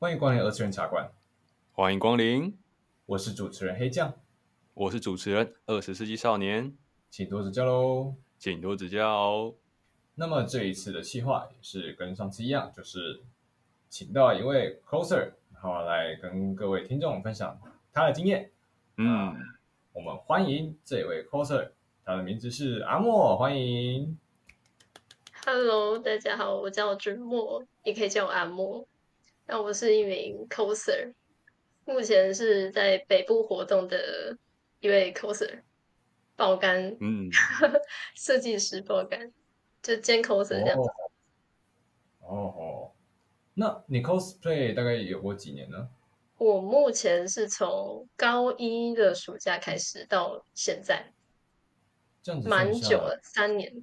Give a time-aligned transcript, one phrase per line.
[0.00, 1.10] 欢迎光临二次元茶馆。
[1.72, 2.56] 欢迎光临，
[3.04, 4.14] 我是主持人黑酱，
[4.74, 6.72] 我是主持人二十世纪少年，
[7.10, 9.52] 请多指教喽，请多指教。
[10.14, 13.24] 那么这一次的计划也是跟上次一样，就是
[13.88, 17.60] 请到一位 coser，然后来跟各位听众分享
[17.92, 18.52] 他的经验。
[18.98, 19.34] 嗯，
[19.92, 21.72] 我们欢迎这位 coser，
[22.04, 24.16] 他的名字是阿莫，欢迎。
[25.44, 28.86] Hello，大家好，我叫君莫，也可以叫我阿莫。
[29.50, 31.14] 那我是一名 coser，
[31.86, 34.36] 目前是在北部活动的
[34.80, 35.62] 一位 coser，
[36.36, 37.30] 爆肝，嗯，
[38.14, 39.32] 设计师爆肝，
[39.80, 40.90] 就兼 coser 这样子。
[42.20, 42.92] 哦哦，
[43.54, 45.88] 那你 cosplay 大概有过几年呢？
[46.36, 51.14] 我目前是从高一的暑假开始到现在，
[52.22, 53.82] 这样子蛮久了，三年，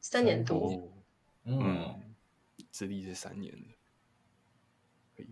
[0.00, 0.68] 三年多。
[1.44, 2.12] 嗯，
[2.72, 3.75] 资历是三年的。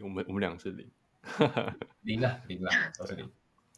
[0.00, 0.90] 我们我们两个是零，
[2.02, 3.30] 零了零了都是零。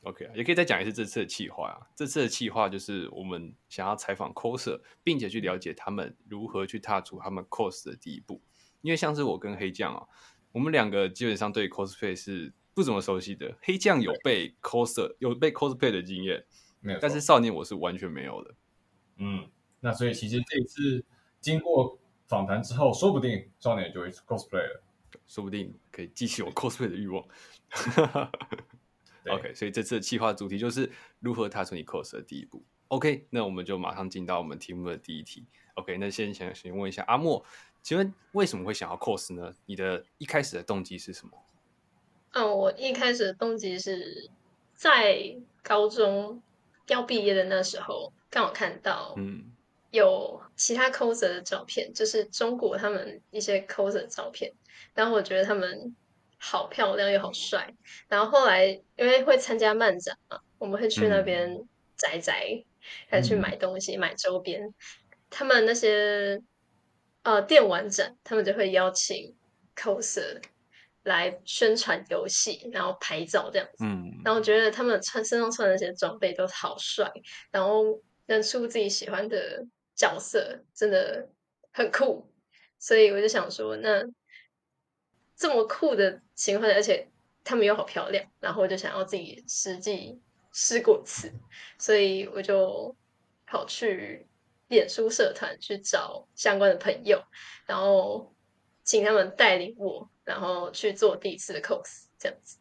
[0.03, 1.89] OK 啊也可以再讲一次这次的企划啊。
[1.97, 8.41] 这次的企划就是我们想要采访 coser，并且去了解他们如何去踏出他们 cos 的第一步。
[8.83, 10.07] 因为像是我跟黑酱啊，
[10.53, 13.57] 我们两个基本上对 cosplay 是不怎么熟悉的。
[13.63, 16.45] 黑酱有被 coser 有被 cosplay 的经验，
[16.81, 18.55] 没有，但是少年我是完全没有的。
[19.17, 19.49] 嗯，
[19.81, 21.05] 那所以其实这一次
[21.41, 24.83] 经过访谈之后，说不定少年就会 cosplay 了。
[25.27, 27.25] 说不定可以激起我 cosplay 的欲望。
[29.29, 32.63] OK，所以这次的企划主题就是如何踏出你 cos 的第一步。
[32.89, 35.45] OK，那我们就马上进到我们题目的第一题。
[35.75, 37.45] OK，那先想先问一下阿莫，
[37.83, 39.53] 请问为什么会想要 cos 呢？
[39.67, 41.33] 你的一开始的动机是什么？
[42.33, 44.31] 嗯，我一开始的动机是
[44.75, 46.41] 在高中
[46.87, 49.51] 要毕业的那时候，刚好看到，嗯。
[49.97, 54.53] 有其他 coser 的照片，就是中国他们一些 coser 的照片，
[54.95, 55.97] 然后我觉得他们
[56.39, 57.75] 好漂亮又好帅。
[58.09, 62.65] 然后后来因为会参加漫展嘛，我们会去那边宅宅，
[63.09, 64.73] 还去买东西、嗯、买周边。
[65.31, 66.41] 他们那些
[67.23, 69.35] 呃电玩展，他们就会邀请
[69.75, 70.41] coser
[71.03, 73.85] 来宣传游戏，然后拍照这样子。
[73.85, 77.11] 嗯，然后我觉得他们穿身上穿的那些装备都好帅，
[77.51, 79.65] 然后认出自己喜欢的。
[79.97, 81.31] 角色真的
[81.73, 82.31] 很酷，
[82.79, 84.05] 所以我就想说，那
[85.35, 87.11] 这么酷的情况，而且
[87.43, 90.21] 他们又好漂亮，然后我就想要自己实际
[90.53, 91.33] 试过一次，
[91.79, 92.95] 所以我就
[93.47, 94.29] 跑去
[94.69, 97.25] 脸书社团去找相关的朋友，
[97.65, 98.35] 然后
[98.85, 102.59] 请他们带领我，然后去做第一次的 cos，这样子。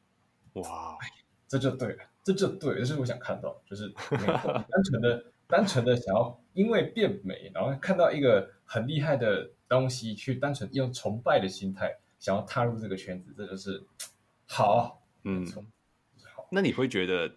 [0.53, 0.97] 哇，
[1.47, 5.31] 这就对了，这就对了，这是我想看到，就是单纯的。
[5.47, 13.83] 单纯的想要因为变美，然后看到一个很厉害的东西，去单纯用崇拜的心态想要踏入这个圈子，这就是
[14.47, 15.05] 好。
[15.25, 15.45] 嗯，
[16.33, 16.47] 好。
[16.49, 17.29] 那你会觉得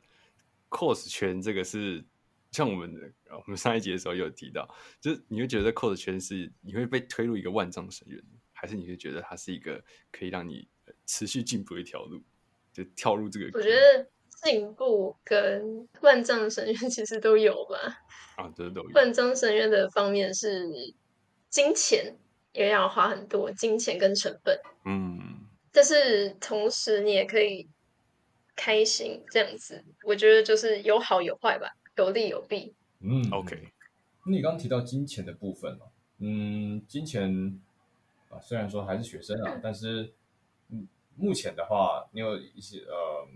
[0.70, 2.04] cos 圈这个是
[2.52, 10.68] 像我们的我们上一节的时候有提到，就是你会觉得 cos 圈是你会被推入一个万丈深渊，还是你会觉得它是一个可以让你
[11.06, 12.22] 持续进步的一条路，
[12.72, 13.46] 就跳入这个？
[13.58, 14.08] 我觉得。
[14.42, 17.76] 进步跟万丈深渊其实都有吧？
[18.36, 18.90] 啊，这都有。
[18.94, 20.64] 万丈深渊的方面是
[21.50, 22.16] 金钱，
[22.52, 24.56] 也要花很多金钱跟成本。
[24.84, 25.18] 嗯，
[25.72, 27.68] 但是同时你也可以
[28.54, 29.84] 开心这样子。
[30.04, 32.74] 我觉得就是有好有坏吧，有利有弊。
[33.00, 33.56] 嗯，OK。
[34.24, 35.86] 那你刚刚提到金钱的部分嘛？
[36.18, 37.60] 嗯，金钱
[38.28, 40.12] 啊，虽然说还是学生啊，但是
[40.70, 43.26] 嗯，目前的话，你有一些呃。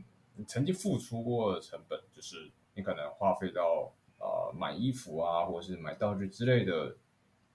[0.42, 6.96] 你曾经付出过的成本，就是你可能花费到啊、呃、买衣服啊，或者是买道具之类的，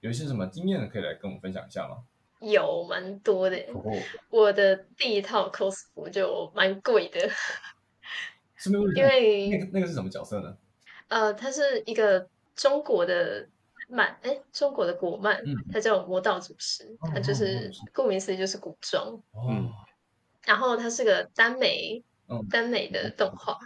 [0.00, 2.02] 有一些什么经验可以来跟我们分享一下吗？
[2.40, 3.92] 有蛮多的，哦、
[4.30, 7.28] 我的第一套 cos 服就蛮贵的，
[8.56, 10.56] 是因为那个那个是什么角色呢？
[11.08, 12.26] 呃，它是一个
[12.56, 13.46] 中国的
[13.90, 19.70] 漫，哎，中国的国漫，嗯、它叫《魔道祖师》，它就是顾名思义就是古装，嗯，
[20.46, 22.02] 然后它是个耽美。
[22.50, 23.58] 耽美的动画，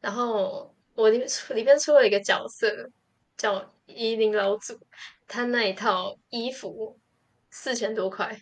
[0.00, 2.90] 然后我里面出里面出了一个角色
[3.36, 4.80] 叫夷陵老祖，
[5.26, 6.98] 他那一套衣服
[7.50, 8.40] 四千多块，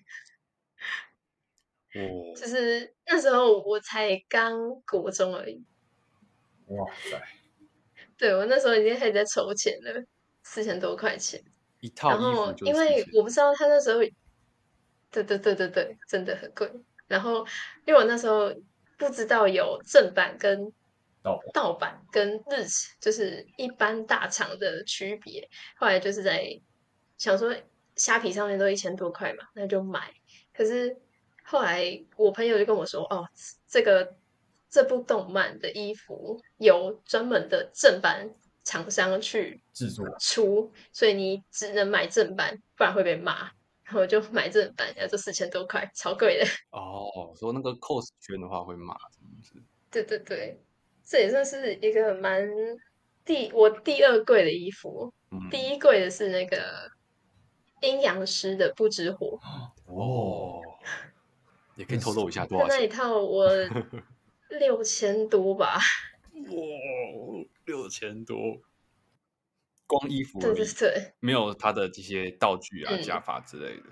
[1.95, 5.65] 哦，就是那时候我才刚国中而已，
[6.67, 7.21] 哇塞，
[8.17, 10.05] 对，我那时候已经开始在筹钱了，
[10.45, 11.43] 四千多块钱。
[11.81, 13.99] 一套，然后因为我不知道他那时候，
[15.11, 16.71] 对对对对对，真的很贵，
[17.09, 17.45] 然后
[17.85, 18.55] 因为我那时候。
[18.97, 20.73] 不知道有正版跟
[21.53, 22.67] 盗版跟日，
[23.01, 25.49] 就是一般大厂的区别。
[25.77, 26.61] 后来就是在
[27.19, 27.55] 想说，
[27.97, 30.13] 虾皮上面都一千多块嘛，那就买。
[30.55, 30.97] 可是
[31.45, 33.29] 后来我朋友就跟我说，哦，
[33.67, 34.17] 这个
[34.71, 38.31] 这部动漫的衣服有专门的正版
[38.65, 43.51] 厂商去制作出，所以你只能买正版，不然会被骂。
[43.87, 46.45] 然后我就买正版，要这四千多块，超贵的。
[46.77, 49.65] 哦，说那个 cos 圈的话会骂，是不是？
[49.93, 50.61] 对对对，
[51.05, 52.49] 这也算是一个蛮
[53.25, 55.13] 第我第二贵的衣服。
[55.31, 56.91] 嗯、第一贵的是那个
[57.83, 59.39] 阴阳师的不知火。
[59.87, 60.61] 哦，
[61.77, 62.77] 也可以透露一下多少钱？
[62.77, 63.49] 那一套我
[64.59, 65.79] 六千多吧。
[66.35, 68.37] 哇，六千多。
[69.87, 73.85] 光衣服，对对对，没有他的这些道具啊、假发之类的。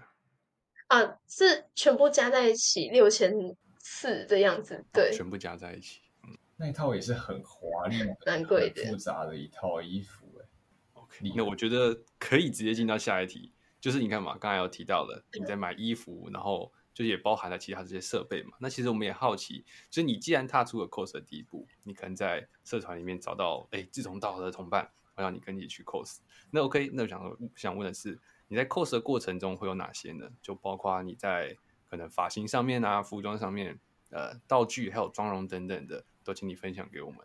[0.89, 3.33] 啊，是全部加在一起六千
[3.79, 6.01] 四的样子，对，全部加在一起。
[6.23, 7.97] 嗯，那一套也是很华丽、
[8.27, 10.27] 蛮贵的、复杂的一套衣服。
[10.41, 10.47] 哎
[10.93, 18.53] ，OK，那我觉得可以直接进到下一题，就是你看嘛，刚才有提到了你在买衣服，然后就也包含了其他这些设备嘛。
[18.61, 24.93] 那其实我们也好奇，就是你既然踏出了 cos 的第一步，你可能在社团里面找到哎志同道合的同伴。
[25.17, 26.19] 我要你跟你去 cos，
[26.51, 28.19] 那 OK，那我想想问的是，
[28.49, 30.29] 你在 cos 的过程中会有哪些呢？
[30.43, 31.57] 就包括你在
[31.89, 33.79] 可能发型上面啊、服装上面、
[34.11, 37.21] 呃、道具还有妆容等等的，都请你分享给我们。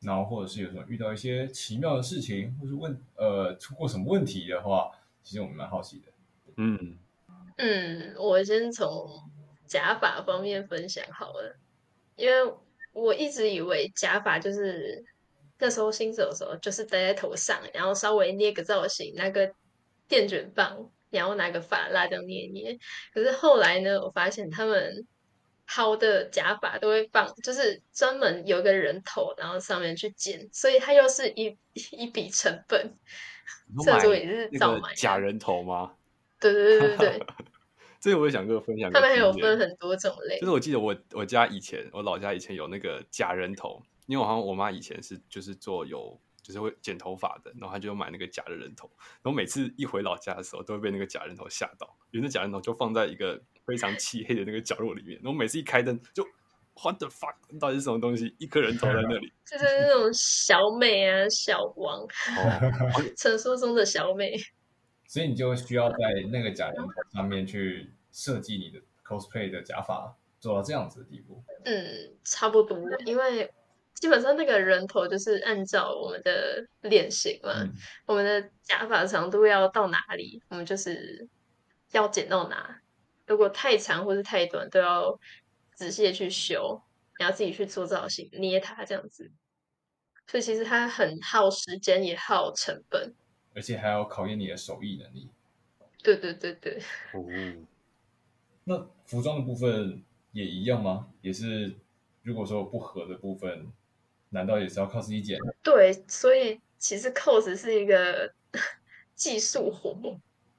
[0.00, 4.90] 然后或者是有什么遇到一些奇妙的事情，或是问呃出过什么问题的话，
[5.22, 6.12] 其实我们蛮好奇的。
[6.56, 6.98] 嗯
[7.58, 9.06] 嗯，我先从
[9.66, 11.58] 假发方面分享好了，
[12.16, 12.54] 因为
[12.92, 15.04] 我一直以为假发就是。
[15.58, 19.50] 那时候新手的时候，就是戴在头上，然后稍微捏个造型，拿个
[20.08, 22.78] 电卷棒，然后拿个发蜡这样捏捏。
[23.12, 25.06] 可是后来呢，我发现他们
[25.64, 31.56] 好的假发都会放，就是专门有个人头，然后上面去剪，所以它又是一
[31.92, 32.94] 一笔成本。
[33.84, 35.94] 这时候也是造买假人头吗？
[36.40, 37.26] 对对对对对，
[38.00, 38.90] 这个我也想跟我分享。
[38.92, 43.80] 他们还有分很多种类，就是我记得我我家以前我老家以前有那个假人头。
[44.06, 48.90] 因为我好像我妈以前是就是做有就是会剪头发的，然后她就买那个假的人头，
[49.22, 56.22] 然后每次一回老家的时候都会被那个假人头吓到，因为那假人头就放在一个非常漆黑的那个角落里面，然后每次一开灯就
[56.74, 58.34] What the fuck，到底是什么东西？
[58.38, 62.06] 一颗人头在那里， 就是那种小美啊，小王，
[63.16, 64.36] 传说中的小美，
[65.06, 65.96] 所以你就需要在
[66.30, 71.42] 那个假人头上面去设计你的 cosplay 的假发，做到这样子的地步。
[71.64, 73.50] 嗯，差不多，因为。
[73.94, 77.72] 基本上那个人头就是按照我们的脸型嘛，嗯、
[78.06, 81.26] 我们的假发长度要到哪里，我们就是
[81.92, 82.80] 要剪到哪。
[83.26, 85.18] 如果太长或是太短，都要
[85.74, 86.82] 仔细的去修，
[87.18, 89.30] 你要自己去做造型，捏它这样子。
[90.26, 93.14] 所以其实它很耗时间，也耗成本，
[93.54, 95.30] 而且还要考验你的手艺能力。
[96.02, 96.82] 对对对对。
[97.14, 97.24] 哦。
[98.64, 100.02] 那服装的部分
[100.32, 101.08] 也一样吗？
[101.22, 101.72] 也是，
[102.22, 103.72] 如果说不合的部分。
[104.34, 105.38] 难道也是要靠自己剪？
[105.62, 108.34] 对，所以其实 cos 是一个
[109.14, 109.96] 技术活。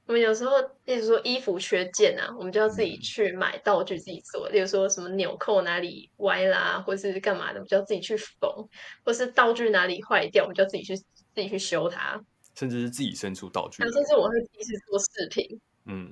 [0.08, 0.56] 我们有时候，
[0.86, 4.48] 例如说衣服缺件啊，我们就要自己去买道具自己做。
[4.50, 8.68] 例如说什么纽扣哪里歪啦，或是干嘛的，我们就要自己去缝；
[9.04, 11.06] 或是道具哪里坏掉，我们就要自己去自
[11.36, 12.24] 己去修它。
[12.54, 13.84] 甚至是自己伸出道具。
[13.84, 15.60] 甚至我会自己去做饰品。
[15.86, 16.12] 嗯，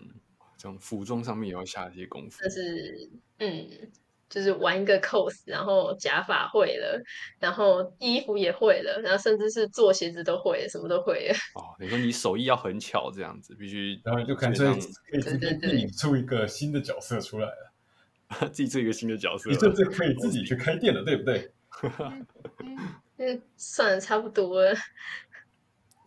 [0.57, 2.39] 这种服装上面也要下一些功夫。
[2.41, 3.91] 但是，嗯。
[4.33, 6.99] 就是玩一个 cos，然后假发会了，
[7.37, 11.35] 然后衣服也会了，然后甚至是做鞋子都会了，什么都会了。
[11.53, 14.65] 哦，你说你手艺要很巧，这样子必须，然后就干脆
[15.11, 21.53] 可以自己出一个新的角色出来了， 自己做一个新的角色，你甚至可以自己去开店了，对不对？
[23.19, 24.75] 嗯，算了，差不多了。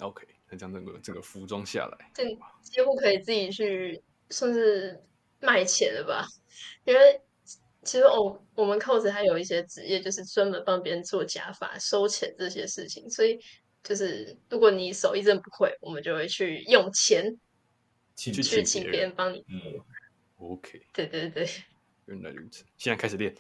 [0.00, 2.24] OK，那这样整个整个服装下来，这
[2.60, 5.00] 几乎可以自己去算是
[5.38, 6.26] 卖钱了吧？
[6.84, 7.20] 因为。
[7.86, 13.08] 其实哦，我们 cos 还有一些职业，就是专门帮别人做假发、收钱这些事情。
[13.08, 13.38] 所以，
[13.84, 17.38] 就是如果你手艺真不会，我们就会去用钱
[18.16, 19.44] 去去请别人帮你。
[19.48, 19.80] 嗯
[20.38, 20.82] ，OK。
[20.92, 21.48] 对对对，
[22.06, 22.64] 原来如此。
[22.76, 23.32] 现在开始练，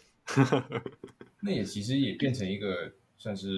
[1.42, 3.48] 那也其实也变成一个算是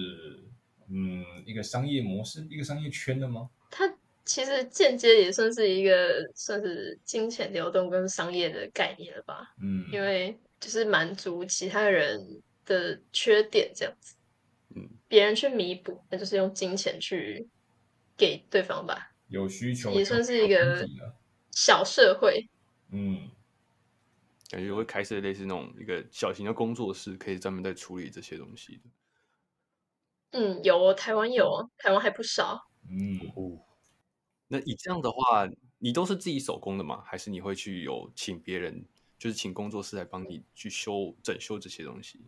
[0.89, 3.47] 嗯一个商业模式、一个商业圈了吗？
[3.69, 3.87] 它
[4.25, 9.53] 其实间接也算是一个算是金钱流动跟商业的概念了吧？
[9.61, 10.37] 嗯，因为。
[10.59, 14.15] 就是满足其他人的缺点，这样子，
[14.75, 17.47] 嗯，别人去弥补，那就是用金钱去
[18.17, 19.11] 给对方吧。
[19.27, 20.85] 有需求也算是一个
[21.51, 22.49] 小社会，
[22.91, 23.29] 嗯，
[24.49, 28.81] 感觉会开设类似那种一个小型的工作室，可以专门在处理这些东西的。
[30.31, 32.69] 嗯，有台湾有，台湾还不少。
[32.89, 33.63] 嗯，哦，
[34.47, 35.47] 那以这样的话，
[35.77, 37.01] 你都是自己手工的吗？
[37.05, 38.85] 还是你会去有请别人？
[39.19, 42.19] 就是请工作室来帮你去修整修这些东西？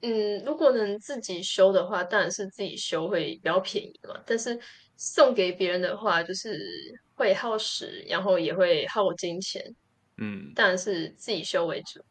[0.00, 4.18] 嗯，如果能自己修的话，当然是自己修会比较便宜嘛。
[4.26, 4.58] 但是
[4.96, 6.58] 送给别人的话，就是
[7.14, 9.62] 会耗时，然后也会耗金钱。
[10.16, 12.02] 嗯，当然是自己修为主。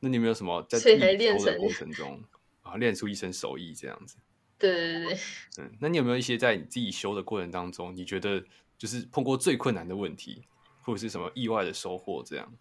[0.00, 2.20] 那你有没有什么在自己修的过程中
[2.62, 4.16] 啊，练出一身手艺这样子？
[4.58, 5.18] 对 对对。
[5.62, 8.42] 嗯，那你有没有一些在你自己修的过程当中，你觉得
[8.76, 10.42] 就是碰过最困难的问题，
[10.82, 12.52] 或者是什么意外的收获这样？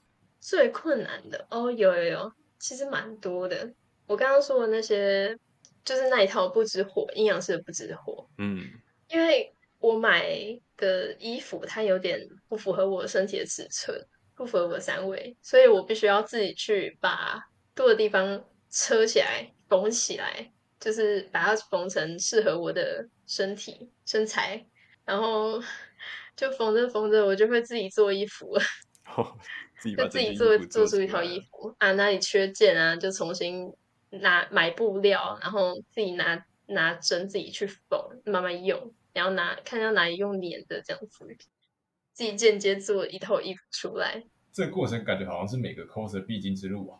[0.47, 3.73] 最困难的哦，有有有，其实蛮多的。
[4.05, 5.35] 我刚刚说的那些，
[5.83, 8.29] 就是那一套不知火，阴阳师的不知火。
[8.37, 8.63] 嗯，
[9.09, 10.29] 因为我买
[10.77, 13.99] 的衣服它有点不符合我身体的尺寸，
[14.35, 17.41] 不符合我的三围，所以我必须要自己去把
[17.73, 24.63] 多的地方车起来、缝起来，就是把它缝成适合我的身体身材，
[25.05, 25.59] 然后
[26.37, 28.55] 就缝着缝着，我就会自己做衣服。
[29.17, 29.35] 哦，
[29.77, 33.73] 自己就自己做做出一套衣服啊，哪里缺件啊，就重新。
[34.21, 41.37] 拿买布料，然后自己拿拿针自己去缝，慢慢用，然后拿看到哪里用粘的这样子，
[42.13, 44.23] 自己间接做一套衣服出来。
[44.53, 46.99] 这个过程感觉好像是每个 coser 必经之路啊。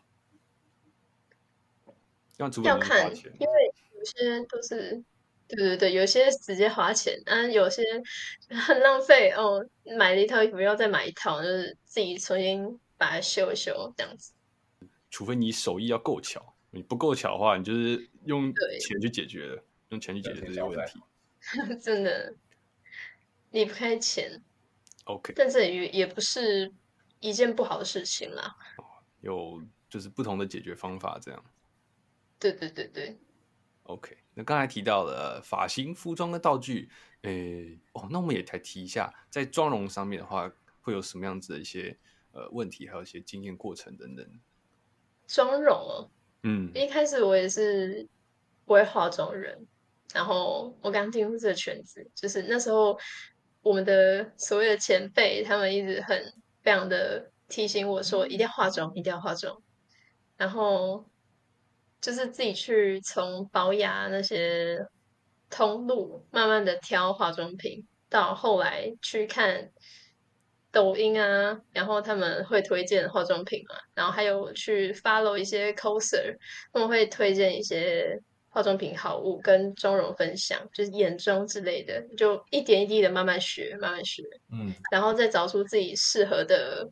[2.36, 5.02] 要要看，因为有些都是，
[5.48, 7.82] 对对对，有些直接花钱，啊，有些
[8.50, 9.64] 很浪费哦，
[9.96, 14.32] 买了一套衣服要再买一套，就是自己重新把它修一修这样子。
[15.10, 16.54] 除非你手艺要够巧。
[16.72, 21.00] 你不够巧的话，你就是用钱去解决的，用钱去解决这些问题。
[21.80, 22.34] 真的
[23.52, 24.42] 离不开钱。
[25.04, 26.70] OK，但这也也不是
[27.20, 28.54] 一件不好的事情啦。
[29.20, 31.44] 有就是不同的解决方法，这样。
[32.38, 33.16] 对对对对。
[33.86, 36.90] OK，那刚才提到了发型、服装的道具，
[37.22, 40.50] 诶，哦，那我们也来提一下，在妆容上面的话，
[40.80, 41.96] 会有什么样子的一些
[42.32, 44.28] 呃问题，还有一些经验过程等等。
[45.26, 46.10] 妆容哦。
[46.42, 48.08] 嗯，一开始我也是
[48.64, 49.66] 不会化妆人，
[50.12, 52.98] 然后我刚进入这个圈子，就是那时候
[53.62, 59.60] 我们的所谓的前辈，他们一直很非常的提醒我说，一定要化妆，一定要化妆，
[60.36, 61.08] 然后
[62.00, 64.78] 就是自己去从保雅那些
[65.50, 69.70] 通路慢慢的挑化妆品，到后来去看。
[70.72, 76.36] 抖音啊，然后他们会推荐化妆品嘛，然后还有去 follow 一些 coser，
[76.70, 84.22] 他们会推荐一些化妆品好物跟妆容分享，就是眼妆之类的，就一点一滴的慢慢学，慢慢学，
[84.52, 86.86] 嗯，然后再找出自己适合的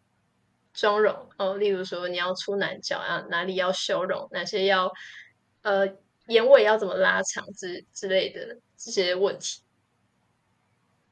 [0.75, 4.93] 妆容哦，例如说你要出男角啊，哪里要修容，哪些要
[5.63, 5.89] 呃
[6.27, 9.63] 眼尾要怎么拉长之之类的这些问题，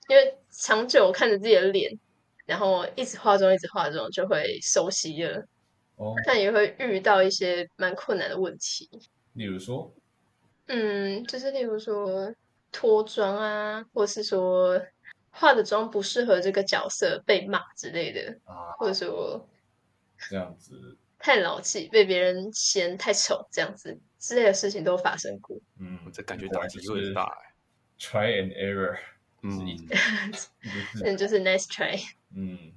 [0.09, 1.99] 因为长久看着自己的脸。
[2.45, 5.47] 然后一直化妆，一直化妆，就会熟悉了。
[5.95, 8.91] 哦，但也会遇到一些蛮困难的问题。
[9.35, 9.95] 例如说，
[10.67, 12.35] 嗯，就是例如说
[12.73, 14.79] 脱妆啊，或是说
[15.31, 19.49] 化的妆不适合这个角色被骂之类的啊，或者说
[20.29, 25.57] 这样子太老气被别人嫌太丑这样子之类的事情都发生过。
[25.79, 27.55] 嗯，这感觉打击会很大哎。
[27.99, 28.99] Try and error，
[29.43, 29.79] 嗯，
[31.05, 32.03] 嗯，就是 nice try。
[32.35, 32.73] 嗯，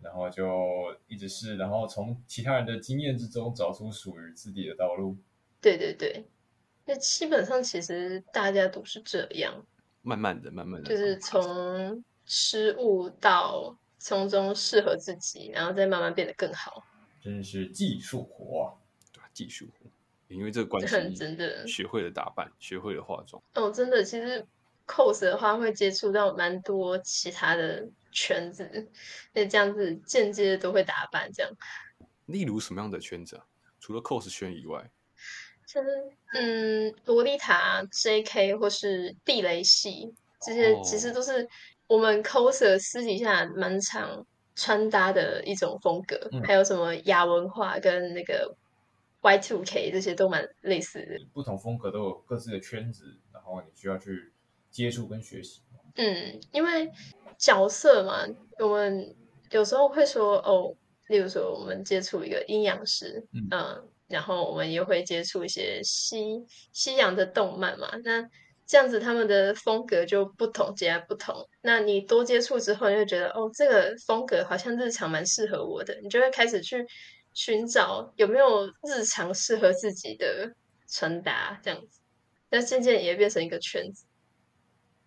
[0.00, 5.16] 然后就一直试，然后从其他人的经验之中找出属于自己的道路。
[5.60, 6.24] 对对对，
[6.84, 9.66] 那基本上其实大家都是这样，
[10.02, 16.84] 慢慢的、慢慢的，就是从失误到从中适合自己，然后再慢慢变得更好。
[17.20, 18.70] 真是技术活啊，
[19.12, 19.90] 对，技术活，
[20.28, 23.42] 因为这个关系，真的学会了打扮，学会了化妆。
[23.54, 24.46] 哦，真的，其实
[24.86, 27.88] cos 的话会接触到蛮多其他的。
[28.12, 28.88] 圈子，
[29.34, 31.52] 那这样子间接都会打扮这样。
[32.24, 33.44] 例如什么样的圈子啊？
[33.78, 34.90] 除了 cos 圈以外，
[35.66, 35.90] 像是
[36.32, 41.46] 嗯，洛丽塔、JK 或是地雷系这些，其实都是
[41.86, 46.16] 我们 coser 私底下蛮常穿搭的一种风格。
[46.32, 48.56] 嗯、还有什么亚文化跟那个
[49.20, 51.16] Y two K 这些都蛮类似的。
[51.32, 54.32] 不同风格都有各自的圈子，然后你需要去
[54.70, 55.60] 接触跟学习。
[55.96, 56.90] 嗯，因为。
[57.38, 58.26] 角色嘛，
[58.60, 59.14] 我们
[59.50, 60.74] 有时候会说哦，
[61.08, 68.26] 例如说我们接触一个阴阳师，嗯，嗯，然后我们也会接触一些西西洋的动漫嘛，那
[68.66, 71.34] 这样子他们的风格就不同，截然不同。
[71.62, 76.84] 那你多接触之后，你就觉得哦，这个风格好像日常蛮适合我的，你就会开始去
[77.32, 80.52] 寻找有没有日常适合自己的
[80.88, 82.00] 穿搭，这样子，
[82.50, 84.04] 那渐渐也变成一个圈子。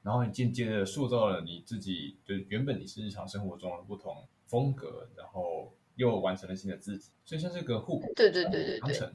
[0.01, 9.09] 然后你渐渐的塑造了你自己，就是原本你是日常生活中的不同风格，然后又完成了新的自己，所以像是个互补，对对对对对，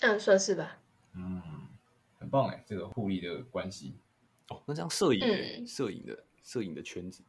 [0.00, 0.78] 嗯，算是吧，
[1.14, 1.42] 嗯，
[2.24, 3.94] 很棒哎，这个互利的关系。
[4.48, 7.22] 哦，那这样摄影，嗯、摄影的摄影的圈子，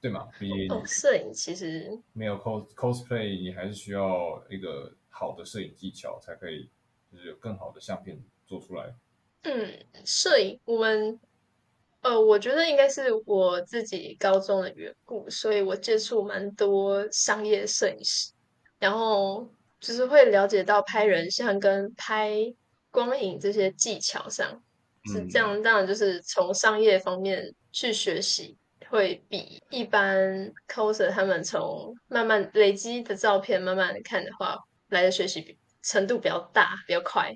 [0.00, 0.28] 对吗？
[0.38, 6.68] 比哦，摄影其实没有 cos cosplay，你还是需要一个好的摄影技巧，才可以
[7.12, 8.94] 就是有更好的相片做出来。
[9.42, 11.18] 嗯，摄影我们。
[12.02, 18.32] 呃，我觉得应该是我自己高中的缘故，所以我接触蛮多商业摄影师，
[18.80, 22.52] 然后就是会了解到拍人像跟拍
[22.92, 24.62] 光影这些技巧上
[25.12, 25.60] 是这样。
[25.60, 28.56] 当然，就是从商业方面去学习，
[28.88, 34.56] 会比一般 coser 他们从慢慢累积的照片慢慢的看的话，
[34.90, 37.34] 来的学习程度比较大，比较快。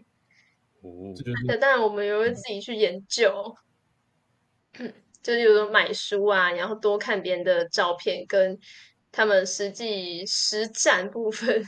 [0.82, 1.12] 哦，
[1.48, 3.52] 那当然，我们也会自己去研究。
[4.78, 8.56] 嗯，就是有时候买书啊，然后多看别人的照片，跟
[9.10, 11.64] 他们实际实战部分，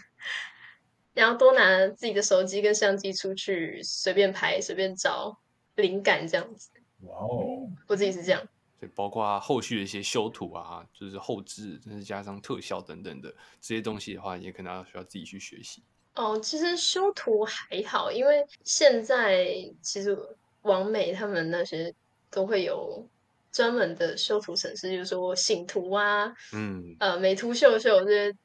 [1.19, 5.39] 然后多拿自己的手机跟相机出去随便拍、随便找
[5.75, 6.71] 灵感这样子。
[7.01, 8.41] 哇哦，我自己是这样。
[8.79, 13.29] 所以包括后续的一些修图啊，就是后置，甚至加上特效等等的
[13.61, 15.83] 这些东西的话，也可能要需要自己去学习。
[16.15, 19.49] 哦，其实修图还好，因为现在
[19.83, 20.17] 其实
[20.63, 21.95] 王美他们那些。
[22.31, 23.09] 都会有
[23.51, 28.37] 专门的修图程式，就是说醒图啊，嗯，呃，美图秀秀这些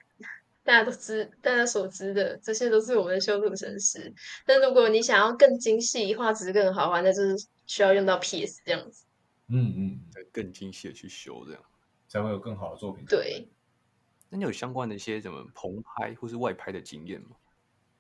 [0.64, 4.14] 大家都知、大家所知的，这些都是我们的修图程式。
[4.46, 9.06] 但如果你想要更精细、画质更好的话，那就是需要用到 PS 这样子。
[9.48, 10.00] 嗯嗯，
[10.32, 11.62] 更精细的去修，这样
[12.08, 13.04] 才会有更好的作品。
[13.06, 13.48] 对，
[14.30, 17.36] 那你有相关的一些什么棚拍或是外拍的经验吗？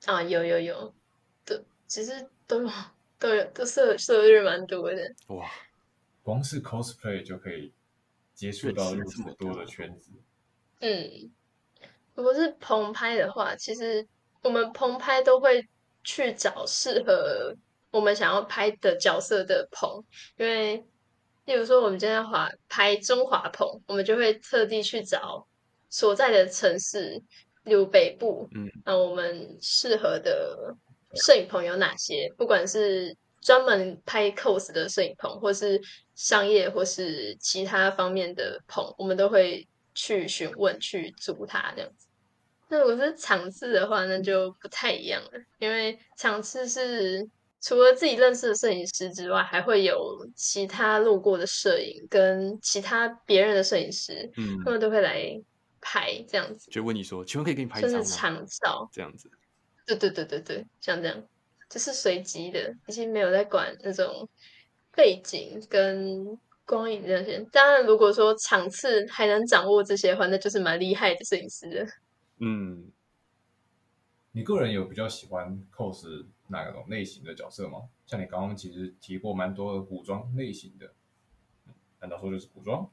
[0.05, 0.93] 啊，有有有，
[1.45, 2.69] 对，其实都有，
[3.19, 5.13] 都有，都涉涉猎蛮多的。
[5.27, 5.49] 哇。
[6.23, 7.73] 光是 cosplay 就可以
[8.33, 10.09] 接触到如此多的圈子。
[10.79, 11.29] 嗯，
[12.15, 14.05] 如果是棚拍的话，其实
[14.41, 15.67] 我们棚拍都会
[16.03, 17.55] 去找适合
[17.91, 20.03] 我们想要拍的角色的棚，
[20.37, 20.83] 因为，
[21.45, 25.47] 例如说我们今天华拍中华棚，我们就会特地去找
[25.89, 27.21] 所在的城市，
[27.63, 30.75] 例如北部，嗯，那我们适合的
[31.15, 32.31] 摄影棚有哪些？
[32.37, 35.81] 不管是专门拍 cos 的摄影棚，或是
[36.15, 42.07] 商业或是其他方面的棚，我们都会去询问、去租它这样子。
[42.73, 47.23] 那如果是场次的话，那就不太一样了，因为场次是
[47.61, 55.39] 除了自己认识的摄影师之外，还会有其他路过的摄影跟其他别人的摄影师，嗯，他们都会来
[55.79, 56.71] 拍这样子。
[56.71, 59.29] 就问你说：“请问可以给你拍一张吗？”就是场照这样子。
[59.85, 61.23] 对对对对对，像这样。
[61.69, 64.27] 就是随机的，已经没有在管那种
[64.95, 66.23] 背景跟
[66.65, 67.39] 光影这些。
[67.51, 71.85] 当然，如果说场次还能掌握这些的话，那就是蛮厉害的摄影师了。
[72.39, 72.91] 嗯，
[74.31, 77.89] 你个人有比较喜欢 cos 哪种类型的角色吗？
[78.05, 80.93] 像你刚刚其实提过蛮多的古装类型的，
[81.99, 82.89] 难道说就是古装？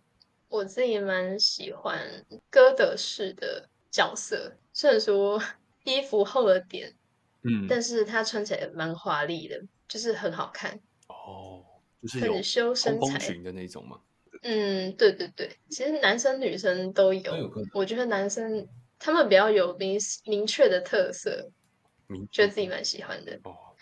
[0.49, 5.41] 我自己蛮喜欢歌德式的角色，虽然说
[5.85, 6.95] 衣服厚了点。
[7.43, 11.65] 嗯，但是它穿起来蛮华丽的，就是很好看哦，
[12.03, 13.99] 就是很修身材裙的那种吗？
[14.43, 18.69] 嗯，对对对，其实男生女生都有，都有我觉得男生
[19.01, 21.51] 他们比较有明明确的特色，
[22.07, 23.75] 明觉得自己蛮喜欢的哦。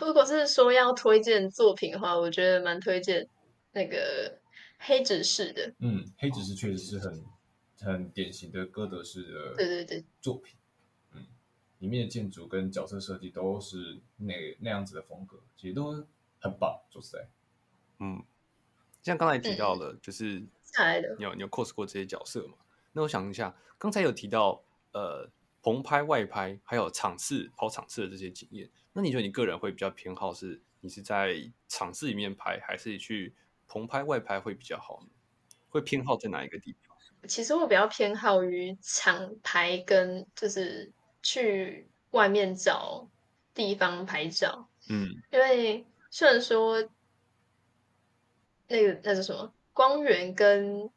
[0.00, 3.28] 如果是说要推荐作品的话，我觉得蛮推荐
[3.72, 4.40] 那个
[4.78, 5.72] 黑执事的。
[5.78, 7.24] 嗯，黑执事确实是很
[7.80, 10.56] 很典型的哥德式的对对对作品。
[11.12, 11.24] 嗯
[11.78, 15.92] 里面的建筑跟角色设计都是那那样子的风格，其实都
[16.38, 17.28] 很棒，说实在。
[17.98, 18.22] 嗯，
[19.02, 20.46] 像刚才提到了，就是你
[21.18, 22.54] 有你有 cos 过这些角色嘛？
[22.92, 25.30] 那我想一下，刚才有提到呃
[25.62, 28.70] 棚拍、外拍，还有场次跑场次的这些经验。
[28.92, 31.34] 那你觉得你个人会比较偏好是，你是在
[31.68, 33.34] 场次里面拍，还是去
[33.66, 35.08] 棚拍、外拍会比较好呢？
[35.68, 36.96] 会偏好在哪一个地方？
[37.28, 40.92] 其实我比较偏好于场拍跟就是。
[41.24, 43.08] 去外面找
[43.54, 46.82] 地方拍照，嗯，因为虽然说
[48.66, 50.90] 那个那是什么光源跟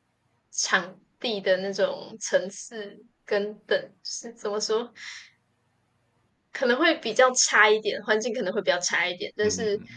[0.49, 4.93] 场地的那种层次跟等是怎么说，
[6.51, 9.77] 可能会比较差一点，环境可能会比较差一点，但是。
[9.77, 9.87] 嗯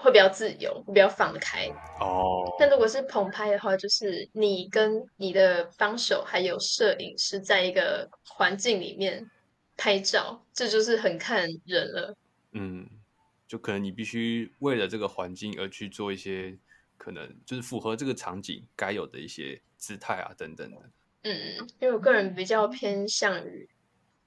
[0.00, 1.66] 会比较自由，会比较放得开
[1.98, 2.54] 哦。
[2.56, 9.28] 但如果是棚拍的话，就是你跟你的帮手还有摄影师在一个环境里面
[9.76, 12.16] 拍照，这就是很看人了。
[12.52, 12.88] 嗯，
[13.48, 16.56] 就可能你必须为了这个环境而去做一些
[16.98, 20.76] 可能就是符合这个场景该有的一些姿态啊等等的。
[21.22, 23.68] 嗯，因为我个人比较偏向于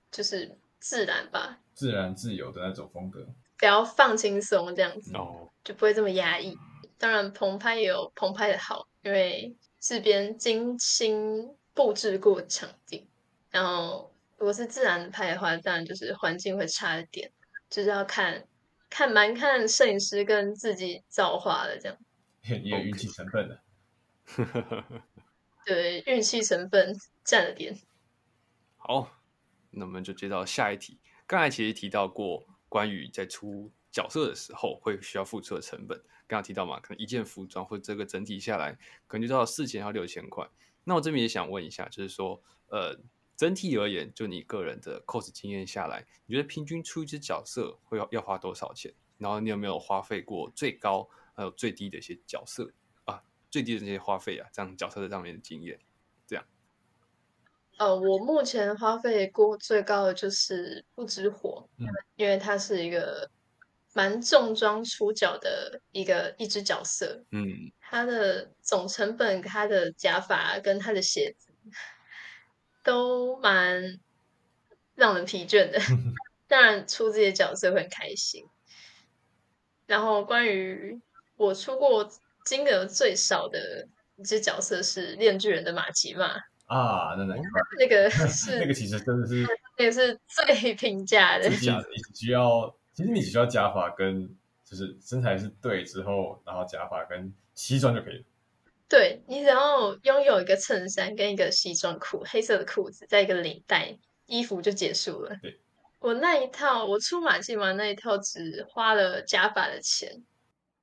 [0.09, 3.23] 就是自然吧，自然自由的那种风格，
[3.57, 6.57] 比较放轻松这样子，哦，就不会这么压抑。
[6.97, 13.07] 当然，棚拍也有棚拍的好，因为这边精心布置过场地。
[13.49, 17.31] 然后，如果是自然拍的话，当然就是环境会差一点，
[17.69, 18.45] 就是要看
[18.89, 21.97] 看蛮看摄影师跟自己造化的这样。
[22.43, 23.63] 也有运气成分的。
[25.65, 27.77] 对，运气成分占了点。
[28.77, 29.21] 好，
[29.69, 30.99] 那我们就接到下一题。
[31.27, 35.97] 刚才其实提到过，关于在出角色的时候会需要付出的成本。
[36.27, 40.49] 刚刚提到嘛，可能一件服装或者这个整体下来，可能就到四千到六千块。
[40.83, 42.97] 那我这边也想问一下，就是说，呃，
[43.37, 48.91] 整体而言，就你个人的 cos 经验下来，你觉得平均出一只角色会要要花多少钱？
[49.17, 51.07] 然后你有没有花费过最高
[51.41, 52.71] 还有最低的一些角色
[53.05, 53.23] 啊？
[53.49, 55.79] 最低的这些花费啊，这样角色的上面的经验，
[56.25, 56.45] 这样。
[57.77, 63.29] 呃，我目前花费过最高的就是不知火，嗯，因为它是一个。
[63.93, 71.51] 蛮重装出脚的一个一只角色，嗯，它的总成本、它的假发跟它的鞋子
[72.83, 73.99] 都蛮
[74.95, 75.77] 让人疲倦的。
[76.47, 78.45] 当然，出这些角色会很开心。
[79.87, 81.01] 然后，关于
[81.41, 82.09] 我出过
[82.45, 86.35] 金额最少的一只角色是链锯人的马奇玛
[86.67, 87.35] 啊，那那
[87.79, 89.45] 那个是 那个其实真的是
[89.77, 92.75] 那个是最平价的，你需要。
[92.93, 94.27] 其实你只需要假发跟
[94.65, 98.23] 就是身材是对之后，然后假发跟西装就可以了。
[98.89, 105.33] 对，你只要拥有一个衬衫跟一个西装裤，黑色的裤子，再一个领带，衣服就结束了。
[105.41, 105.57] 对，
[105.99, 110.21] 我那一套，我出马奇玛那一套只花了假发的钱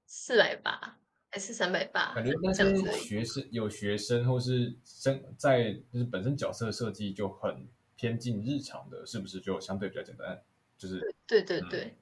[0.08, 0.96] 四百八
[1.30, 2.14] 还是三百八？
[2.14, 10.42] 感觉那些学生有学生或是生在就是本身角色设计就很偏近日常的，是不是就相对比较简单？
[10.78, 11.94] 就是对对对，嗯，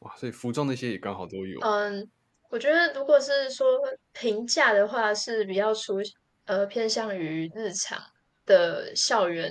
[0.06, 1.58] 哇，所以服装那些也刚好都有。
[1.60, 2.06] 嗯，
[2.50, 3.66] 我觉得如果是说
[4.12, 5.94] 平价的话，是比较出
[6.44, 7.98] 呃偏向于日常
[8.44, 9.50] 的校园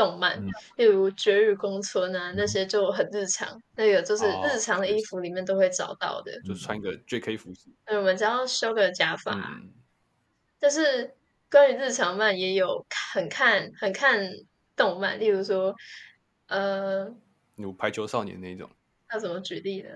[0.00, 7.68] 动漫，嗯，例如《绝育公村》啊，嗯，那些就很日常，那个就是日常的衣服里面都会找到的，就穿一个 JK 服饰。
[7.84, 9.70] 嗯，我们只要修个假发，嗯，
[10.58, 11.12] 但是
[11.50, 14.26] 关于日常漫也有很看很看
[14.74, 15.74] 动漫，例如说
[16.46, 17.14] 呃。
[17.56, 18.70] 有排球少年那种，
[19.12, 19.90] 要怎么举例呢？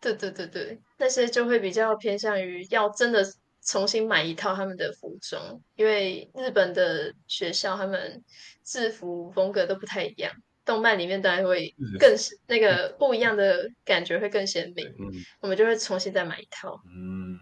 [0.00, 3.24] 对对对对，那些就会比较偏向于要真的
[3.64, 8.22] 重新买一套他们的服装，因为日本的学校他们
[8.62, 10.32] 制服风格都不太一样，
[10.64, 12.14] 动漫里面当然会更
[12.46, 14.86] 那个不一样的感觉会更鲜明。
[14.98, 16.80] 嗯，我们就会重新再买一套。
[16.86, 17.38] 嗯，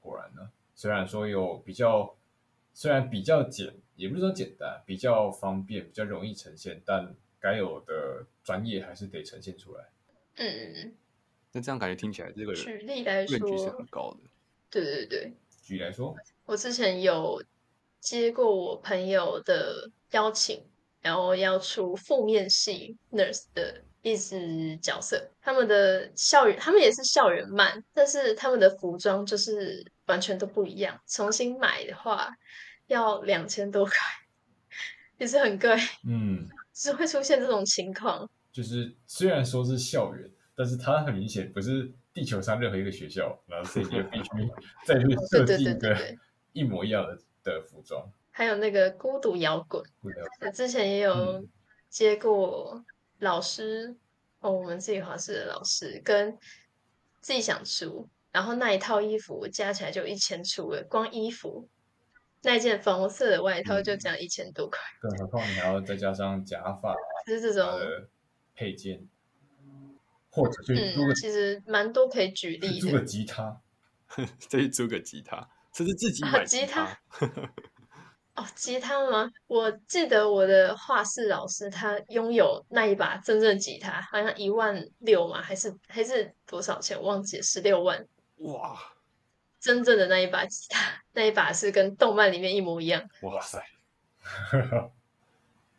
[0.00, 2.16] 果然呢，虽然说有比较，
[2.72, 7.14] 虽然比较简，也不是说简单，比较方便，比较容易呈现，但。
[7.40, 9.84] 该有的专业还是得呈现出来。
[10.38, 10.92] 嗯，
[11.52, 14.28] 那这样感觉听起来，这个举例来说，是很高的。
[14.68, 15.32] 对对对，
[15.76, 17.44] 来说，我之前有
[18.00, 20.64] 接过我朋友的邀请，
[21.02, 25.30] 然后要出负面系 nurse 的一支角色。
[25.42, 30.98] 他们的校园，他们也是校园漫，但是他们的服装就是完全都不一样。
[31.06, 32.34] 重新买的话
[32.86, 33.92] 要两千多块，
[35.18, 35.76] 也是很贵。
[36.08, 36.48] 嗯。
[36.72, 44.28] 只 会出现这种情况，就是虽然说是校园，但是它很明显不是地球上任何一个学校， 然后这个必须
[44.84, 45.96] 再去设计一个
[46.52, 48.10] 一模一样的的服装。
[48.32, 49.80] 还有那个孤独摇滚，
[50.40, 51.46] 我之前也有
[51.88, 52.84] 接过
[53.20, 53.98] 老师、嗯、
[54.40, 56.36] 哦，我们自己画室的老师跟
[57.20, 61.68] 自己想出，然后那一套衣服加起来就一千出了，光衣服。
[62.42, 66.94] 那件粉红色的外套就这样一千多块，更何况你还要再加上假发，
[67.26, 67.80] 就是这种
[68.54, 69.08] 配件，
[70.38, 72.90] 或者去租个、嗯，其实蛮多可以举例的。
[72.90, 73.60] 租个吉他，
[74.48, 76.82] 再去租个吉他，甚至自己买吉他。
[76.82, 77.52] 啊、吉他
[78.34, 79.30] 哦，吉他吗？
[79.48, 86.96] 我记得我的画室老师他拥有那一把真正吉他，好像一万六嘛，还是还是多少钱？
[86.96, 88.06] 我忘记了，十六万。
[88.36, 88.78] 哇！
[89.60, 93.02] 真正的那一把吉他，那一把是跟动漫里面一模一样。
[93.22, 93.60] 哇塞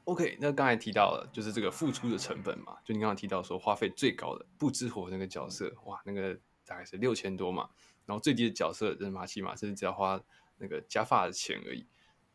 [0.10, 6.34] ！OK，那刚才提到了，就是这个付出的成本嘛，就你刚刚提到说花费最高的不知火那个角色，哇，那个
[6.65, 7.69] 大概是六千多嘛。
[8.06, 10.19] 然后最低的角色就是玛奇玛，甚至只要花
[10.58, 11.86] 那个假发的钱而已。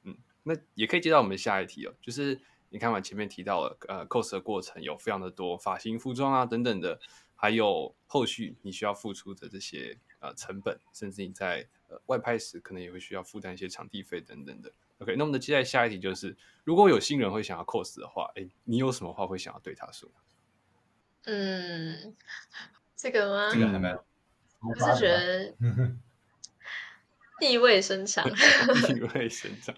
[0.04, 7.00] 嗯，那也可以接到我们下一题哦，就是你看嘛前面提到了，呃，cos 的过程有非常的多，发型、服装啊等等的，
[7.34, 9.98] 还有后续你需要付出的这些。
[10.20, 14.72] 呃，成本，甚至你在呃外拍时，可能也会需要负担一些场地费等等的。
[15.04, 20.10] OK，那我们的接下来下一题就是，如果有新人会想要 cos 的话，哎，你有什么话会想要对他说？
[21.24, 22.16] 嗯，
[22.96, 23.50] 这个吗？
[23.52, 24.02] 这个还没有，
[24.62, 25.54] 我是觉得
[27.46, 28.26] 意味深长，
[28.96, 29.76] 意味深长。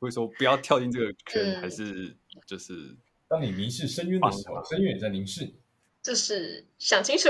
[0.00, 2.96] 会说不要跳进这个坑，嗯、还是就是
[3.28, 5.54] 当你迷失深渊的时候，深渊也在凝视你。
[6.02, 7.28] 就是想清楚，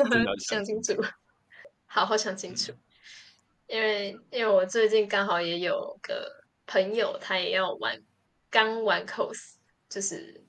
[0.48, 0.94] 想清楚，
[1.84, 2.72] 好好想清楚。
[3.66, 8.02] 因为因为我最近刚好也有个朋友，他也要玩，
[8.50, 9.54] 刚玩 cos，
[9.88, 10.44] 就是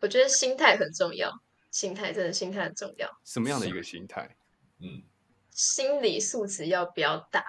[0.00, 1.32] 我觉得心态很重要，
[1.70, 3.08] 心态真的心态很重要。
[3.24, 4.36] 什么样的一个心态？
[4.80, 5.02] 嗯，
[5.50, 7.44] 心理素质要比较大，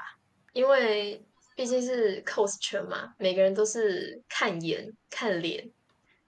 [0.54, 1.26] 因为
[1.56, 5.72] 毕竟是 cos 圈嘛，每个人都是看颜、看脸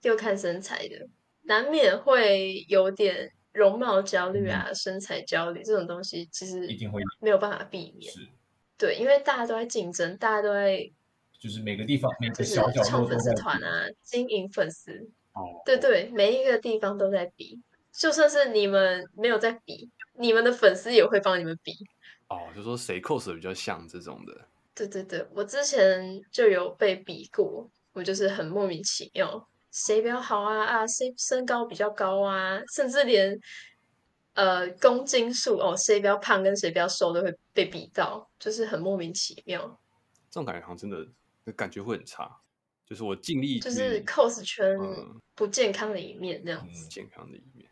[0.02, 1.08] 又看身材的。
[1.44, 8.12] 难免会有点容貌焦虑啊，嗯、身材焦虑这种东西，其实一定会没有办法避免。
[8.12, 8.28] 是，
[8.78, 10.88] 对，因为大家都在竞争，大家都在，
[11.42, 14.92] 就是每个地方每个小角落都在团啊，经营粉丝。
[15.32, 21.72] 哦，对对，每一个地方都在比，就算是你们没有在比，你们的粉丝也会帮你们比。
[22.28, 24.46] 哦，就说谁 cos 比较像这种的。
[24.72, 29.48] 对对对，我之前就有被比过，我就是很莫名其妙。
[29.72, 30.86] 谁比较好啊啊？
[30.86, 32.62] 谁身高比较高啊？
[32.72, 33.36] 甚至连
[34.34, 39.80] 呃公斤数哦，谁比较胖跟谁比较瘦都会被比到，就是很莫名其妙。
[40.30, 41.06] 这种感觉好像真的
[41.56, 42.40] 感觉会很差。
[42.84, 44.78] 就是我尽力，就是 cos 圈
[45.34, 46.84] 不健康的一面，这样子。
[46.84, 47.68] 不健康的一面，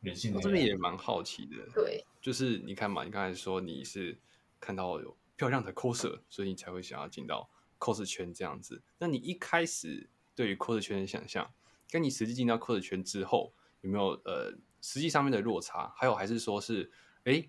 [0.00, 0.34] 人性。
[0.34, 1.56] 我这边也蛮好奇的。
[1.72, 4.18] 对，就是你看嘛，你刚才说你是
[4.58, 7.48] 看到有漂亮的 coser，所以你才会想要进到
[7.78, 8.82] cos 圈这样子。
[8.98, 10.10] 那你一开始。
[10.34, 11.50] 对于 cos 圈的想象，
[11.90, 14.52] 跟你实际进到 cos 圈之后，有没有呃
[14.82, 15.90] 实际上面的落差？
[15.96, 16.92] 还有还是说是
[17.24, 17.42] 哎，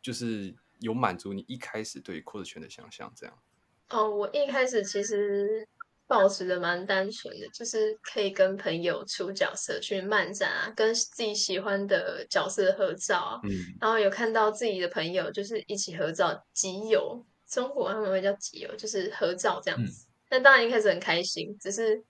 [0.00, 3.38] 就是有满足你一开始对于 cos 圈的想象这样？
[3.90, 5.66] 哦，我一开始其实
[6.06, 13.50] 保持的蛮单纯的，就是可以跟朋友出角色去漫展啊，跟自己喜欢的角色合照啊，嗯，
[13.80, 20.06] 然后有看到自己的朋友就是一起合照，集邮，中国他们会叫集邮，就是合照这样子。
[20.30, 22.02] 那、嗯、当然一开始很开心，只是。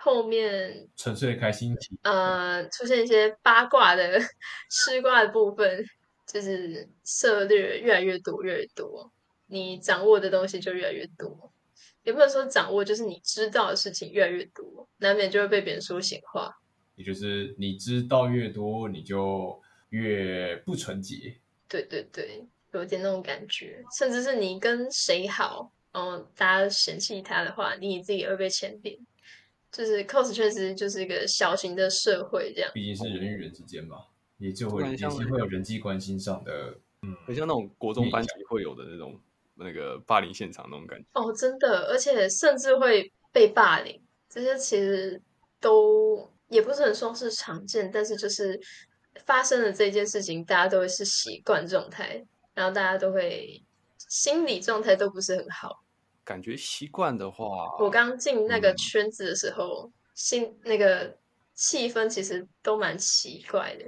[0.00, 4.16] 后面纯粹的开心，呃，出现一些八卦的
[4.70, 5.84] 吃瓜的部分，
[6.24, 9.12] 就是策略越来越多，越来越多，
[9.48, 11.52] 你掌握的东西就越来越多。
[12.04, 16.58] 也不能说掌握，就是你知道的事情越来越多，难免就会被别人说闲话。
[16.94, 21.36] 也就是你知道越多，你就越不纯洁。
[21.68, 23.84] 对对对，有点那种感觉。
[23.98, 28.96] 甚至是你跟谁好，然后大家嫌弃他的话，你自己也会被牵连。
[29.70, 32.70] 就是 cos 确实就是一个小型的社会，这样。
[32.72, 33.98] 毕竟是人与人之间嘛，
[34.38, 39.20] 也就会也是会有人际关系上的，嗯，很像那种国中班级会有的那种
[39.58, 41.06] 那个霸凌现场那种感觉。
[41.12, 45.20] 哦，真的，而且甚至会被霸凌，这些其实
[45.60, 48.58] 都也不是很说是常见，但是就是
[49.26, 53.62] 发生了这件事情，大家都会是习惯状态，然后大家都会
[54.08, 55.84] 心理状态都不是很好。
[56.24, 61.16] 感觉习惯的话，我刚进那个圈子的时候，嗯、心那个
[61.54, 63.84] 气氛其实都蛮奇怪的。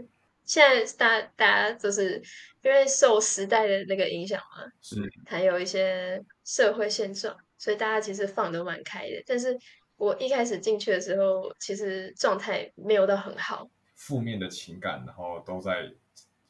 [0.50, 2.20] 现在大家大家就是
[2.60, 9.22] 因为受时代的那个影响嘛，是还有一些社会现状，所以大家其实放得蛮开的。
[9.24, 9.56] 但是
[9.96, 15.88] 我一开始进去的时候，其实状态没有到很好，负面的情感，然后都在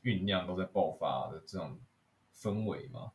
[0.03, 1.79] 酝酿，都在爆发的这种
[2.35, 3.13] 氛围嘛。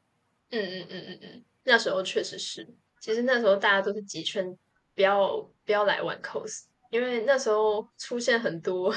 [0.52, 1.46] 嗯嗯嗯嗯嗯。
[1.64, 2.64] 那时候确实是，
[3.00, 4.56] 其实那时候大家都是集圈
[4.94, 8.94] 不要不要来玩 cos，因为那时候出现很多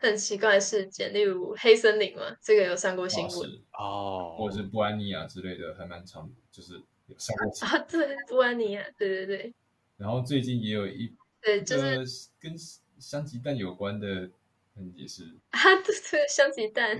[0.00, 9.54] 很奇怪的事件，例如黑森林嘛，这个有上过新闻哦，或者是布安妮亚之类的，还蛮长，就是有上过啊，对，布安妮亚，对对对。
[9.98, 12.52] 然后最近也有一对，就是跟
[12.98, 14.30] 香鸡蛋有关的，
[14.76, 16.98] 嗯，也是啊，对对，香鸡蛋，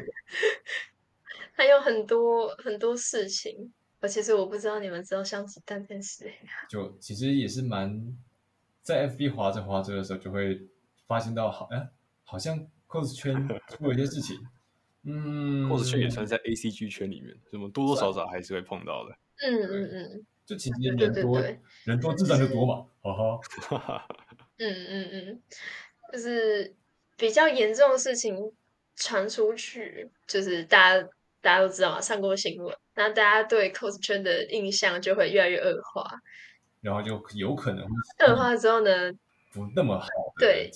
[1.52, 3.72] 还有很多很多事情。
[4.00, 6.30] 我其实我不知道你们知道香鸡蛋这件事，
[6.68, 8.16] 就其实也是蛮
[8.82, 10.68] 在 FB 滑着滑着的时候，就会
[11.06, 11.88] 发现到好哎，
[12.24, 14.38] 好像 cos 圈出了一些事情。
[15.05, 19.16] 嗯，cos 圈也算在 ACG 圈里面，什么多多少少还是会碰到的。
[19.42, 21.40] 嗯嗯嗯，就其实人多，
[21.85, 23.14] 人多自然就多嘛，哈
[23.79, 24.07] 哈。
[24.59, 25.42] 嗯嗯嗯，
[26.12, 26.74] 就是
[27.16, 28.53] 比较严重的事情
[28.96, 31.09] 传出去，就是大家。
[31.42, 36.07] 大家都知道嘛，上过新闻，那大家对 cos 圈的印象就会越来越恶化，
[36.83, 37.83] 然后就有可能
[38.29, 39.11] 恶化之后呢，
[39.50, 40.70] 不那么好的对，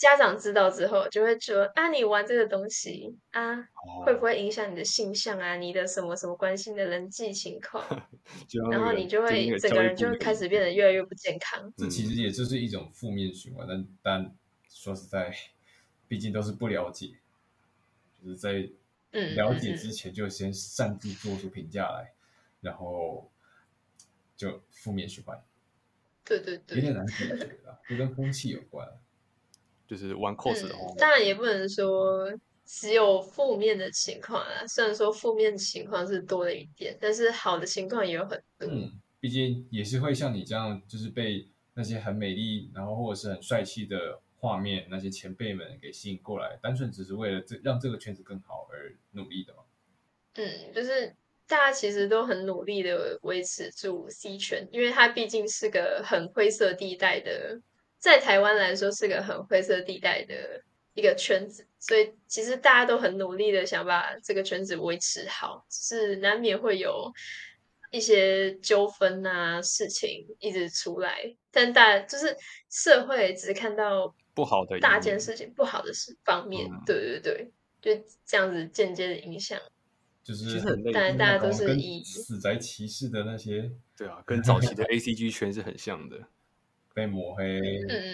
[0.00, 5.56] 家长知道之后就会说啊，你玩这个东西啊，哦、会不会影响你的性向啊？
[5.56, 7.84] 你的什么什么关系的人际情况？
[8.72, 11.70] 然后你就会整个人就会开始变得越来越不健康。
[11.76, 14.34] 这其实也就是一种负面循环，但但
[14.70, 15.30] 说实在，
[16.08, 17.10] 毕竟都是不了解，
[18.24, 18.52] 就是在
[19.12, 22.16] 了解之前就先擅自做出评价来，嗯、
[22.62, 23.30] 然后
[24.34, 25.38] 就负面循环。
[26.24, 28.88] 对对对，有点难解决的，就跟风气有关。
[29.90, 32.32] 就是玩 cos 的话、嗯，当然也不能说
[32.64, 34.64] 只有负面的情况啊。
[34.68, 38.68] 虽然说负面情况是多了一点，但是好的情况也有很多。
[38.70, 49.64] 嗯，毕竟也是会像你这样，就是被那些很美丽，然后或者是很帅气的画面，那些前辈们给吸引过来，单纯只是为了这让这个圈子更好而努力的嘛。
[50.34, 51.12] 嗯，就是。
[51.50, 57.60] 大家其实都很努力的维持住 C 圈，因为它毕竟是个很灰色地带的，
[58.00, 60.60] 在台湾来说是个很灰色地带的
[60.94, 67.12] 一个圈子，所以其实大家都很努力的想把这个圈子维持好，是难免会有
[67.92, 72.36] 一些纠纷啊事情一直出来，但大就是
[72.68, 79.60] 社会只看到不好的大件事情，不好的事方面，对对对，就这样子间接的影响。
[80.22, 86.16] 就是，其实很累，大家都是以死宅骑士的那些，对啊，跟早期的 A C G 圈是很像的，
[86.94, 87.60] 被抹黑，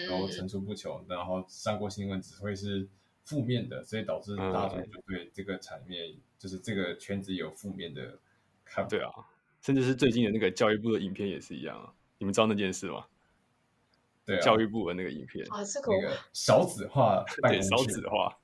[0.07, 2.87] 然后层出不穷，然后上过新闻只会是
[3.25, 8.17] 负面的，所以导致大众就对这个产业，嗯、就是这个圈子有负面的
[8.63, 8.89] 看法。
[8.89, 9.11] 对啊，
[9.61, 13.05] 甚至是最近的那个教育部的影片也是一样啊，你们知道那件事吗？
[14.25, 18.37] 对、啊，教育部的那个影片啊，这个那个少子化，对，少子化。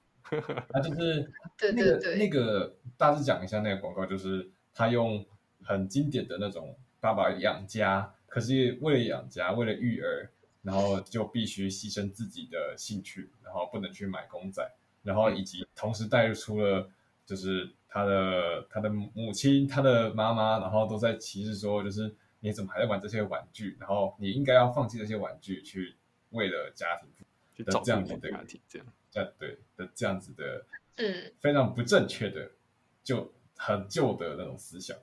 [0.69, 5.24] 他就是那个对对对那个，大致讲一下那个广告，就是他用
[5.62, 10.28] 很经典的那种爸爸养家，可是为了养家，为了育儿，
[10.63, 14.67] 然后就必须牺牲自己的兴趣，然后不能去买公仔，
[15.04, 16.89] 然后以及同时带入出了
[17.28, 23.78] 就是他的他的母亲、他的妈妈，然后都在歧视说，就是你怎么还在玩这些玩具？
[23.80, 25.93] 然后你应该要放弃这些玩具，去
[26.32, 27.08] 为了家庭
[27.56, 28.88] 去这样子的家庭这样。
[29.38, 30.65] 对的，这样子的，
[30.96, 32.50] 嗯，非常不正确的，
[33.04, 34.98] 就很旧的那种思想，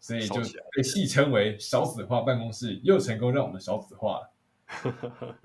[0.00, 0.40] 所以就
[0.72, 4.32] 被戏称为少子化办公室，又成功让我们少子化了。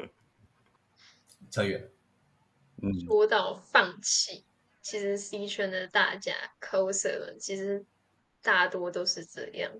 [1.51, 1.89] 扯远，
[2.81, 4.45] 嗯，说到放弃，
[4.81, 7.85] 其实 C 圈的大家 coser 们，其实
[8.41, 9.71] 大多都是这样。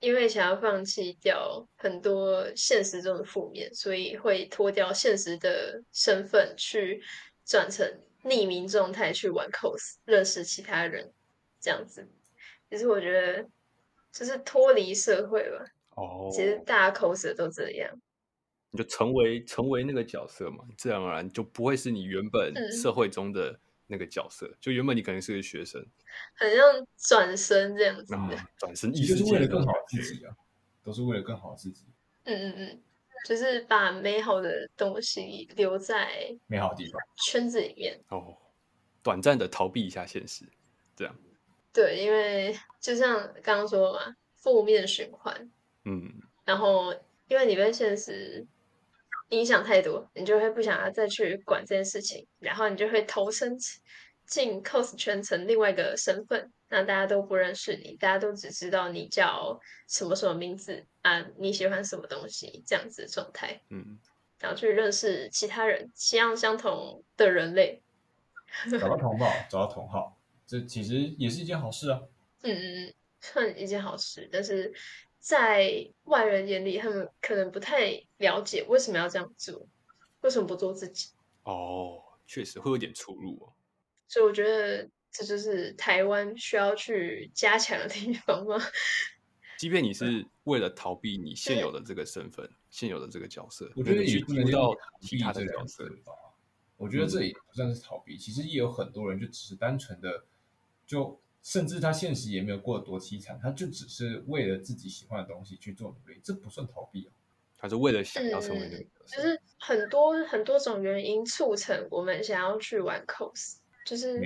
[0.00, 7.02] 因为想要放弃掉很多现实中的负面，所以会脱掉现实的身份，去
[7.44, 7.86] 转成
[8.24, 11.12] 匿名状态去玩 cos，认识其他人，
[11.60, 12.08] 这样子。
[12.70, 13.48] 其实我觉得，
[14.12, 15.64] 就是脱离社会吧。
[15.96, 16.28] 哦。
[16.32, 17.90] 其实大家口舌都这样。
[18.72, 23.58] 你就成为成为那个角色嘛，自然而然就不会是你原本社会中的
[23.88, 24.46] 那个角色。
[24.46, 25.84] 嗯、就原本你可能是个学生。
[26.34, 28.14] 很像转身这样子，
[28.56, 30.32] 转身其实是为了更好自己啊，
[30.84, 31.84] 都是为了更好自己。
[32.24, 32.82] 嗯嗯嗯，
[33.26, 38.36] 就是把美好的东西留在美好的地方圈子里面哦，
[39.02, 40.44] 短暂的逃避一下现实，
[40.94, 41.16] 这样。
[41.72, 45.50] 对，因为就像刚刚说的嘛，负面循环。
[45.84, 46.12] 嗯，
[46.44, 46.94] 然后
[47.28, 48.46] 因为你被现实
[49.30, 53.58] 影响太多，你就会不想要再去管这件事情，然后你就会投身。
[54.26, 63.98] 进 cos 圈层另外一个身份，那大家都不认识你，大家都只知道你叫什么什么名字啊，你喜欢什么东西这样子的状态，嗯，
[64.38, 67.82] 然后去认识其他人，气样相同的人类，
[68.70, 70.16] 找到同好， 找到同好，
[70.50, 72.00] 这其实也是一件好事啊。
[72.42, 74.74] 嗯嗯嗯， 算一件好事，但是
[75.20, 79.64] 在外人眼里，他们可能不太了解为什么要这样做，
[80.22, 81.10] 为什么不做自己？
[81.44, 83.52] 哦，确实会有点出入哦。
[84.08, 88.56] 所以我觉得这就是台湾需要去加强的地方吗？
[89.56, 96.12] 即便你是为了逃避你现有的这个身份、现有的这个角色，我觉得也不能叫其他的角色吧。
[96.76, 100.24] 我觉得这也不算是逃避，其实也有很多人就只是单纯的，
[100.90, 107.12] 就甚至他现实也没有过得多凄惨，他就只是为了自己喜欢的东西去做努力，这不算逃避啊。
[107.56, 113.58] 他是为了想要成为那个，就是很多很多种原因促成我们想要去玩 cos。
[113.86, 114.20] 就是，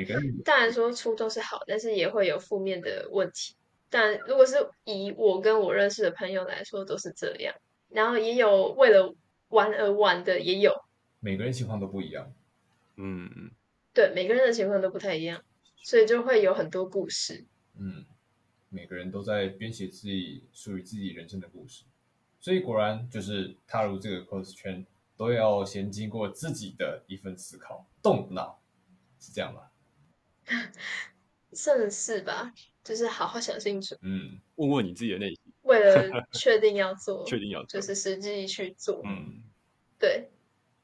[0.44, 3.54] 当然说初衷是好，但是也会有负面的问题。
[3.90, 7.54] 但如果是以我跟我认识的朋友来说，都是这样。
[7.90, 9.14] 然后也有为了
[9.48, 10.72] 玩而玩的，也有。
[11.20, 12.32] 每个人情况都不一样。
[12.96, 13.50] 嗯嗯，
[13.92, 15.42] 对，每个人的情况都不太一样，
[15.84, 17.46] 所以就会有很多故事。
[17.78, 18.06] 嗯，
[18.70, 21.84] 每个人都在编写自己属于自己人生的故事。
[22.40, 28.58] 所以果然就是踏入这个 cos 圈，都要先经过自己的一份思考，动脑，
[29.20, 29.70] 是这样吧？
[31.52, 33.94] 算是吧，就是好好想清楚。
[34.00, 35.38] 嗯，问问你自己的内心。
[35.62, 39.02] 为了 确定要做，确定要做，就是实际去做。
[39.04, 39.42] 嗯，
[39.98, 40.30] 对。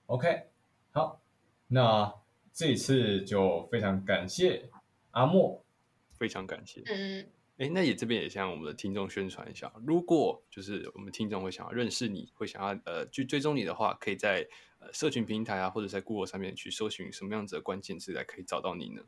[0.06, 0.44] OK，
[0.90, 1.22] 好，
[1.68, 2.14] 那
[2.52, 4.68] 这一次就非常感谢
[5.12, 5.64] 阿莫，
[6.12, 6.82] 非常感谢。
[6.86, 7.26] 嗯。
[7.58, 14.48] 哎，那也这边也向我们的听众宣传一下，如果就是我们听众会想要认识你，会想要呃去追踪你的话，可以在
[14.78, 19.02] 呃社群平台啊，或者在 Google 上面去搜寻什么样子的关键字来可以找到你呢？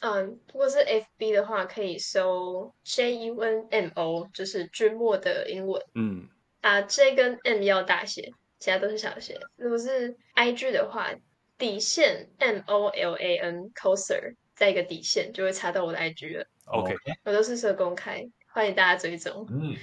[0.00, 5.82] 嗯，如果是 FB 的话，可以搜 J U N M O，就是君莫的英文。
[5.94, 6.28] 嗯，
[6.62, 9.38] 啊，J 跟 M 要大写，其他都是小写。
[9.56, 11.10] 如果是 IG 的话，
[11.58, 16.44] 底线 M O L A N Coser，再一个底线就会查到我的 IG 了。
[16.64, 16.92] OK，
[17.22, 19.46] 我都是设公开，欢迎大家追踪。
[19.48, 19.76] 嗯，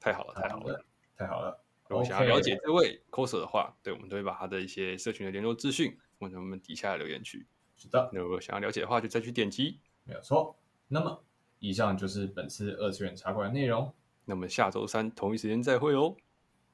[0.00, 0.84] 太好了，太好了，
[1.16, 1.62] 太好了。
[1.86, 7.46] 如果想要了解这位 coser 的话，对，我们都会把他的一些社群的联络资讯放在我们底下的留言区。
[7.76, 9.78] 是的，那如果想要了解的话，就再去点击。
[10.02, 10.58] 没有错。
[10.88, 11.24] 那么，
[11.60, 13.94] 以上就是本次二次元茶馆的内容。
[14.24, 16.16] 那么下周三同一时间再会哦，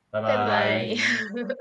[0.08, 0.34] 拜拜。
[0.34, 0.94] 拜拜